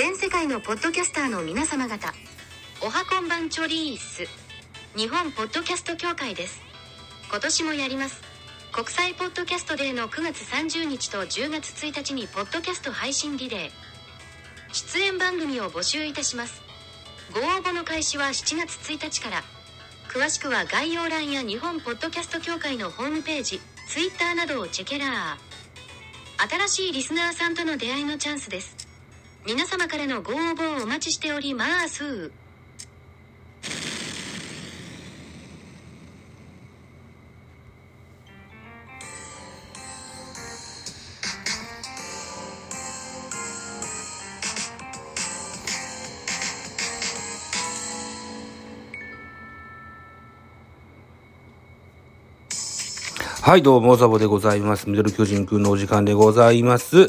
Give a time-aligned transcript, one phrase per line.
[0.00, 2.14] 全世界のポッドキャスターの皆様方。
[2.80, 4.26] おはこんばんチョリース
[4.96, 6.62] 日本ポッドキャスト協会です。
[7.28, 8.22] 今年もやります。
[8.72, 13.70] 国際ポッドキャストデーの9月30日と10月1日にポッドキャスト配信リレー。
[14.72, 16.62] 出演番組を募集いたします。
[17.34, 19.42] ご応募の開始は7月1日から。
[20.08, 26.48] 詳しくは概要欄や日本ポッドキャスト協会のホームページ Twitter などをチェケラー。
[26.48, 28.79] 新しいリスナーさんとの出会いのチャンスです。
[29.46, 32.30] 皆様からのご応募をお待ちしております
[53.42, 54.88] はい、どうも、ザボでございます。
[54.88, 57.08] ミドル巨人くんのお時間でございます。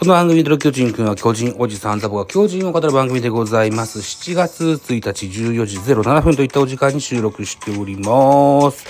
[0.00, 3.98] この番組、での巨人くんは巨人おじさんザボが巨人を語る番組でございます。
[3.98, 8.86] 7月1日14時07分といったお時間に収録しております。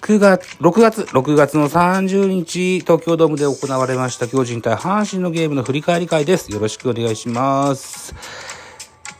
[0.00, 6.50] 9月、6月、6月の30日、東京ドームで行われました巨人対阪神のゲームの振り返り会です。
[6.50, 8.14] よろしくお願いします。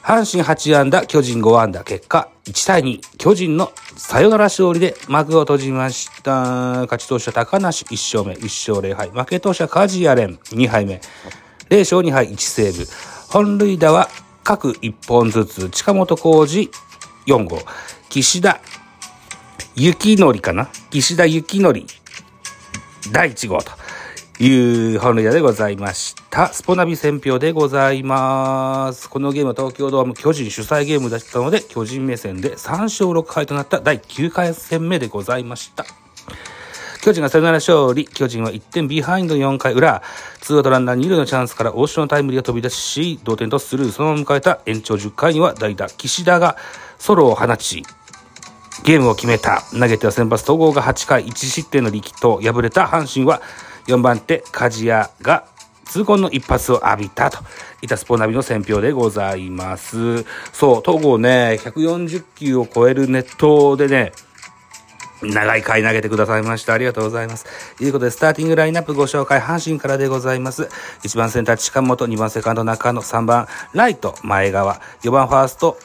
[0.08, 6.30] 阪神8安打、巨人5安打、結果1対2、巨人のサヨナラ勝利で幕を閉じました。
[6.86, 9.10] 勝ち投手は高梨1勝目、1勝0敗。
[9.10, 11.02] 負け投手は梶谷蓮2敗目。
[11.68, 12.86] 0勝2敗1セーブ。
[13.28, 14.08] 本塁打は
[14.44, 16.70] 各1本ずつ、近本浩二
[17.26, 17.58] 4号、
[18.08, 18.62] 岸田
[19.76, 20.70] 幸則かな？
[20.90, 21.84] 岸田幸則
[23.12, 23.72] 第1号と
[24.40, 26.52] いう本塁打でございました。
[26.52, 29.10] スポナビ選票でございます。
[29.10, 35.84] このゲームは東京ドーム巨人主催ゲームだったので、巨人目線で3勝6敗となった第9回戦目でございました。
[37.02, 38.06] 巨人がサヨナラ勝利。
[38.06, 40.02] 巨人は1点ビハインド4回裏。
[40.40, 43.90] ツーアウトランナー2塁のチャンスから大城のタイムリーが飛び出し、同点とする。
[43.90, 46.56] そのまま迎えた延長10回には代打、岸田が
[46.98, 47.82] ソロを放ち、
[48.84, 49.62] ゲームを決めた。
[49.72, 52.40] 投げては先発戸郷が8回1失点の力投。
[52.40, 53.42] 敗れた阪神は
[53.88, 55.44] 4番手加治屋が
[55.86, 57.38] 痛恨の一発を浴びたと
[57.82, 60.24] いったスポナビの戦評でございます。
[60.52, 64.12] そう、戸郷ね、140球を超えるネットでね、
[65.22, 66.74] 長い回投げてくださいました。
[66.74, 67.46] ありがとうございます。
[67.76, 70.68] ということで、スターティングラインナップご紹介、阪神からでございます。
[71.02, 75.78] 1番センター近本、2番セカンド中野、3番ライト前川、4番ファースト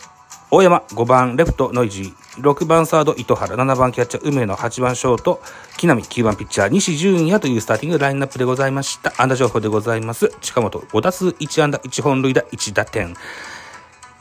[0.56, 5.42] 大山、5番レフトノイジー、6番サード糸原、7番キャッチャー梅野、8番ショート
[5.78, 9.12] 木浪、9番ピッチャー西純也というスターティングラインナップでございました。
[9.18, 10.32] 安打情報でございます。
[10.42, 13.16] 近本、5打数1安打、1本塁打、1打点。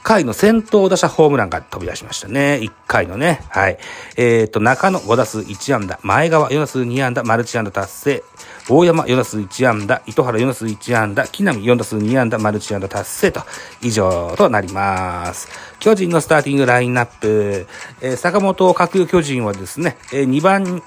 [0.02, 2.58] 回の先頭打者ホームランが飛び出しましたね。
[2.60, 3.42] 1回のね。
[3.50, 3.78] はい。
[4.16, 8.24] えっ、と、中野5打数1安打、前川4打数2安打、マルチ安打達成。
[8.68, 13.42] 大山4打数1安打、糸原4打数1安打、木浪4打数2安打、マルチ安打達成と、
[13.80, 15.48] 以上となります。
[15.78, 17.66] 巨人のスターティングラインナップ、
[18.00, 20.82] えー坂本角巨人はですね、えー2番、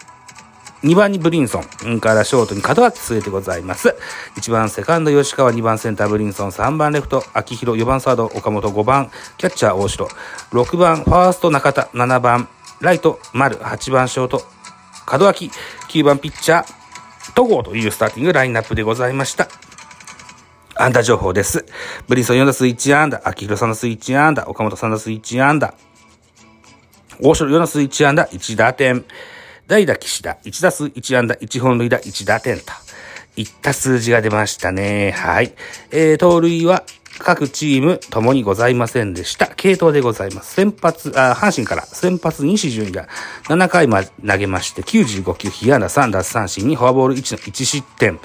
[0.85, 3.95] 2番にブリンソンからショートに門脇据えてございます。
[4.35, 9.09] 1番セカンド吉川、2番センターブリンソン、3番レフト秋広、4番サード岡本、5番
[9.39, 10.07] キャッチャー大城、
[10.51, 12.47] 6番ファースト中田、7番
[12.81, 14.43] ライト丸、8番ショート
[15.11, 15.49] 門脇、
[15.89, 19.47] 9番ピッチャー戸郷というスターティングラインナップでございました。
[20.75, 21.65] 安打情報です。
[22.07, 25.73] ブリンソン4打数1安打、秋広3打数1安打、岡本3打数1安打、
[27.19, 29.03] 大城4打数1安打、1打点。
[29.67, 32.65] 代打岸田、1打数1安打、1本塁打、1打点と。
[33.37, 35.11] いった数字が出ましたね。
[35.11, 35.53] はい。
[35.91, 36.83] えー、盗塁は
[37.19, 39.47] 各チームともにございませんでした。
[39.47, 40.53] 系統でございます。
[40.53, 43.07] 先発、あ、阪神から先発西純が
[43.45, 48.19] 7回まで投げまして、95球、被安打3、奪三振にフォアボール1の1失点。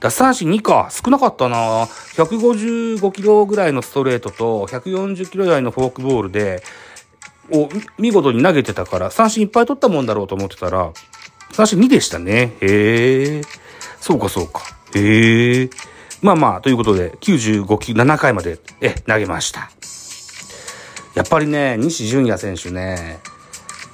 [0.00, 0.88] 奪三振2か。
[0.90, 1.84] 少なかったな
[2.14, 6.62] 155キロぐらいのストレートと、140キロ台のフォークボールで、
[7.52, 10.92] を見事に投げてたから、三振いっぱい取ったもんだろうと思ってたら、
[11.52, 12.56] 三振2でしたね。
[12.60, 13.42] へえ。
[14.00, 14.62] そうかそうか。
[14.94, 15.70] へえ。
[16.20, 19.70] まあまあ、ということで、95球7回まで、え、投げました。
[21.14, 23.20] やっぱりね、西純也選手ね、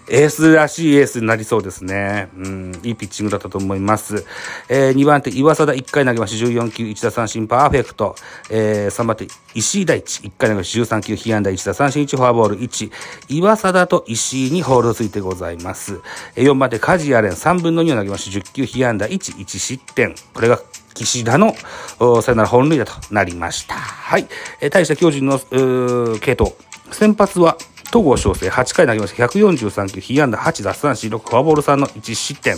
[0.08, 2.28] エースらしいエースになりそうですね。
[2.36, 4.24] うん、いいピッチングだったと思います。
[4.68, 8.14] えー、2番手、岩貞1回投げまして14球1打三振パーフェクト。
[8.50, 12.90] えー、3番手、石井大地1回投げまして13球被安打1打三振1フォアボール1。
[13.28, 16.00] 岩貞と石井にホールドついてございます。
[16.36, 20.14] えー、4番手、梶谷蓮3分の2を投げまして10球被安打1、1失点。
[20.34, 20.60] これが
[20.94, 21.54] 岸田の
[21.98, 23.74] おサヨナラ本塁打となりました。
[23.74, 24.26] はい。
[24.60, 26.52] えー、対して巨人の、うー系統。
[26.92, 27.56] 先発は、
[27.94, 32.56] 戸郷翔征8回投げまして143球、被安打8奪三振6、フォアボール3の1失点。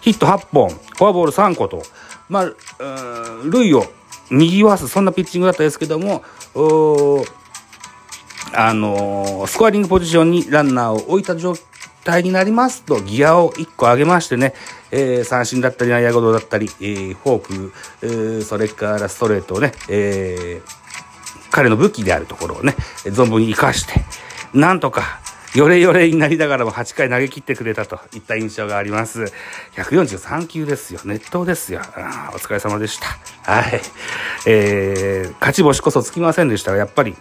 [0.00, 1.84] ヒット8本、フォアボール3個と、
[2.28, 3.84] まあ、うーん塁を
[4.32, 6.24] 賑わす、そんなピッチングだったですけども、
[8.54, 11.54] あのー、スコアリングポジションにランナーを置いた状
[12.02, 14.52] 態になりますと、ギアを1個上げましてね、
[14.90, 17.72] えー、三振だったり、内野ゴロだったり、えー、フォーク、
[18.02, 20.87] えー、それからストレートをね、えー、
[21.58, 23.94] 彼の武器であるところをね、存分に活かして、
[24.54, 25.18] なんとか、
[25.54, 29.32] よれよれになりながらも8回投げ切ってくれたといった印象があります。
[29.76, 31.00] 143球ですよ。
[31.04, 31.80] 熱投ですよ。
[31.96, 33.06] あお疲れ様でした。
[33.50, 33.80] はい。
[34.46, 37.16] えー、勝ち星こそつきませんでしたが、やっぱり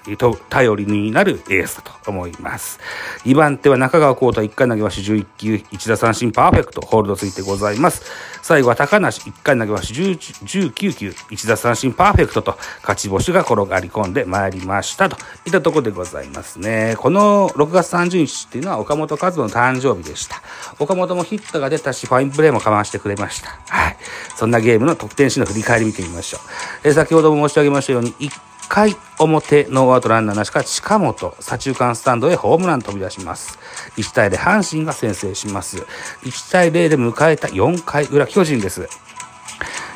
[0.50, 2.80] 頼りになるエースだと思います。
[3.24, 8.04] 2番手は中川幸太1回投げは11球、1打三振パーフェクト、ホールドついてございます。
[8.42, 16.96] 最後は高梨1回投げは19球、1打三振パーフェクトと勝ち星が転がり込んでまいりましたといったところでございますね。
[16.98, 20.42] この6月30日っていうのは岡本和真の誕生日でした。
[20.80, 23.50] 岡本もヒットが出たし、ファインプレーもかましてくれました。
[23.70, 23.98] はい。
[24.36, 26.88] そんなゲームの得点シーンの振り返り見てみましょう。
[26.90, 28.32] え、先ほども申し上げましたように、1
[28.68, 33.58] 回表ノーアウトランナーなしから近本左中間スタンドへホームラン飛び出します
[33.96, 35.78] 1対0阪神が先制します
[36.24, 38.88] 1対0で迎えた4回裏巨人です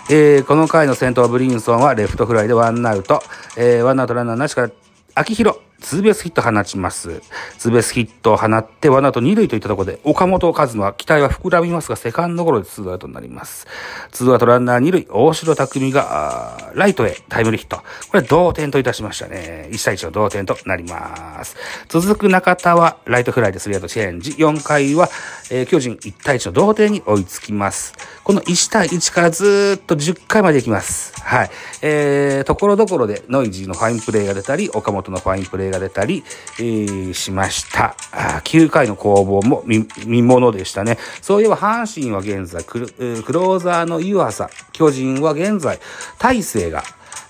[0.09, 3.21] えー、この回の先頭ブリンソンはレフトフライでワンアウト、
[3.55, 4.71] えー、ワンアウトランナーなしから
[5.15, 7.21] 秋広ツーベースヒット放ちます。
[7.57, 13.67] ツーベースヒットを放って、ワンアウト二塁といったところで、岡本和真は期待は膨らみますが、セカンドゴロでツーアウトになります。
[14.11, 17.77] ツーアウトランナー二塁、大城匠が、ライトへタイムリーヒット。
[17.77, 17.83] こ
[18.13, 19.67] れ同点といたしましたね。
[19.71, 21.57] 1対1の同点となります。
[21.89, 24.31] 続く中田は、ライトフライでスリーアウトチェンジ。
[24.31, 25.09] 4回は、
[25.49, 27.93] えー、巨人1対1の同点に追いつきます。
[28.23, 31.13] この1対1からずっと10回まで行きます。
[31.21, 31.49] はい。
[31.81, 36.23] えー、ところどころでノイジーのファインプレーが出たり、岡本のファインプレーが出たり、
[36.59, 37.95] えー、しました。
[38.43, 40.97] 9回の攻防も見、見物でしたね。
[41.21, 45.79] そういえば阪神は現在クローザーの湯浅、巨人は現在、
[46.19, 46.83] 大勢が、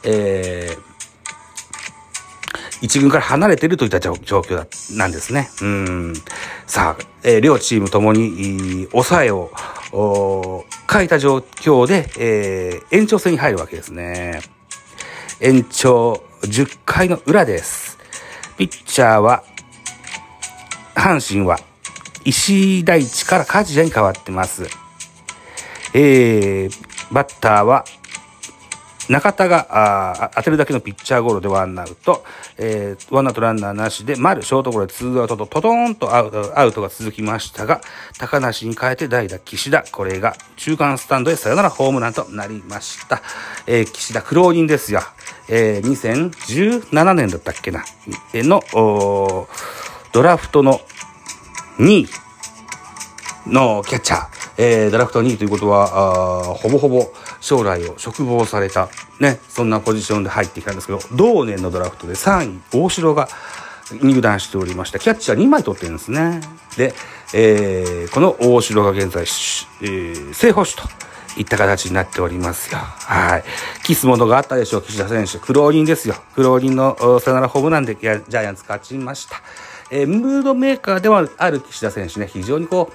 [0.04, 0.92] えー、
[2.82, 5.50] 一軍から離れているといった状況なんですね。
[5.62, 6.14] うん。
[6.66, 9.52] さあ、えー、両チームともに、抑えを、
[10.92, 14.42] 書いた状況で、えー、延長戦に入るわけですね。
[15.40, 17.91] 延長10回の裏です。
[18.62, 19.44] ピッチャーは、
[20.94, 21.58] 阪神は、
[22.26, 24.68] 石井大地から梶谷に変わってます。
[25.96, 26.72] えー、
[27.12, 27.86] バッターは、
[29.10, 32.24] 中田があ当てるだけのピッチャーゴロでワンアウト、
[32.64, 37.82] えー、ワンアウトランナーなしで、丸、ショートゴロでツーアウトと、トトーンとアウトが続きましたが、
[38.20, 39.84] 高梨に変えて代打、岸田。
[39.92, 43.24] これが中間スタンドへサヨナラホームランとなりました。
[43.66, 45.02] えー、岸田苦労人ですよ。
[45.50, 47.84] えー、2017年だったっけな
[48.32, 48.62] え、の、
[50.12, 50.82] ドラフトの
[51.80, 52.08] 2位
[53.48, 54.42] のキャッチャー。
[54.58, 58.90] えー、ドラフト2位ということは、ほぼほぼ将来を嘱望された、
[59.22, 63.30] ね、そんなポジションで入ってきたんですけど、同年のドラフトで3位、大城が
[64.02, 64.98] 入団しておりました。
[64.98, 66.42] キャッチャー2枚取ってるんですね。
[66.76, 66.96] で、
[67.34, 70.82] えー、この大城が現在、えー、正捕手と
[71.38, 72.80] いった形になっておりますよ。
[72.80, 73.44] はい。
[73.84, 75.38] キスものがあったでしょう、岸田選手。
[75.38, 76.16] 苦労人ですよ。
[76.34, 79.40] 苦労人のサヨナラホームランでジャイアンツ勝ちました。
[79.92, 82.94] えー、ムードメーカーではある岸田選手ね、非常にこう、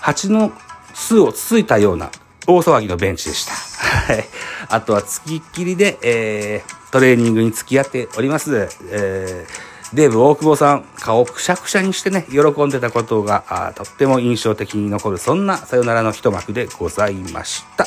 [0.00, 0.52] 蜂の
[0.92, 2.10] 巣をつついたような
[2.50, 3.52] 大騒ぎのベンチでした。
[3.52, 4.24] はい。
[4.70, 8.68] あとは付きっきりで、えー、トレーニングに付き合っております。
[8.90, 17.86] えー、デーブ大久保さん、顔くしゃくしゃにしてね、喜んでたことが、とっても印象的に残る、そんなさよならの一幕でございました。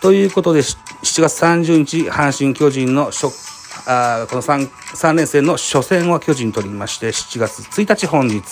[0.00, 0.74] ということで、7
[1.22, 3.28] 月30日、阪神巨人の初
[3.86, 8.42] あこの 3, 3連戦の初戦は巨人取りまして、7月1日本日、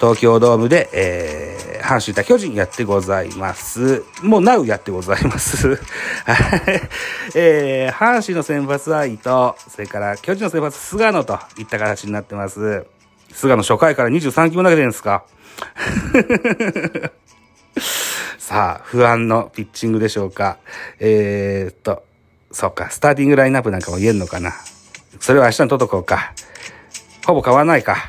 [0.00, 4.02] 東京ドームで、えー、阪神対巨人やってございます。
[4.22, 5.68] もう、なうやってございます。
[5.68, 5.80] は い
[7.34, 9.22] えー、阪神の先発は伊藤、
[9.68, 12.86] それから巨人の先発菅野といった形になってます。
[13.32, 15.24] 菅野初回から23球も投げてるんですか？
[18.38, 20.56] さあ、不安のピッチングでしょうか。
[20.98, 22.02] えー、っと、
[22.50, 24.54] そうか、スターティングラインナップなんかも言えんのかな。
[25.20, 26.32] それは明日に届こうか。
[27.26, 28.08] ほぼ変わらないか。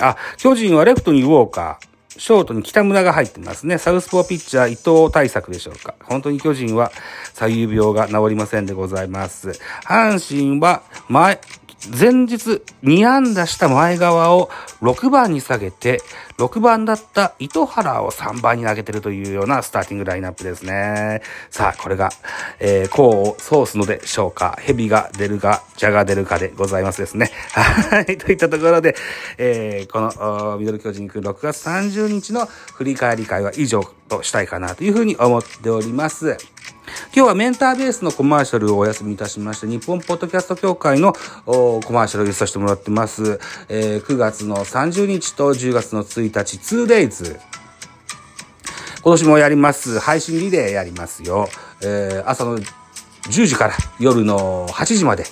[0.00, 3.78] あ、巨人はレフトにウォーカー、ショートに北村が入ってますね。
[3.78, 5.94] サウスポーピッチャー伊藤対策でしょうか。
[6.04, 6.90] 本当に巨人は
[7.34, 9.50] 左右病が治りませんでございます。
[9.84, 11.40] 阪神は前、
[11.84, 14.48] 前日2安打した前側を
[14.80, 16.00] 6番に下げて、
[16.38, 21.22] 6番だった糸原を3番に投げてるというようなスターティングラインナップですね。
[21.50, 22.10] さあ、これが、
[22.60, 24.56] えー、こうソースのでしょうか。
[24.60, 27.30] ヘビが出るか、ジャが出るかでございますですね。
[27.52, 28.16] はい。
[28.18, 28.96] といったところで、
[29.38, 36.36] えー、この、ミドル巨人くん6月30日の振り返り会は以上としたいかなというふうに思っております。
[37.14, 41.12] 今日はメンターベースのコマーシャルをお休みいたしまして、日本ポッドキャスト協会の
[41.44, 43.40] コマーシャルをさせてもらってます。
[43.68, 47.38] えー、9月の30日と10月の1日、2days。
[49.02, 49.98] 今年もやります。
[49.98, 51.48] 配信リレーやりますよ。
[51.80, 55.24] えー、朝の10時から夜の8時まで。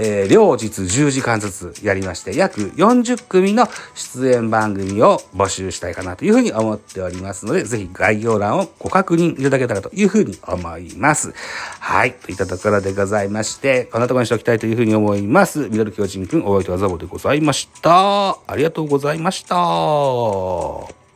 [0.00, 11.34] えー、両日10時間ずつやりまして、約40組の出演番組を募集したいかなというふうに思っておりますので、ぜひ概要欄をご確認いただけたらというふうに思います。
[11.80, 12.14] はい。
[12.14, 15.68] といったところでございまして、こんなところにしておきたいというふうに思います。
[15.68, 18.30] ミドル巨人くん、お相手はザボでございました。
[18.46, 21.07] ありがとうございました。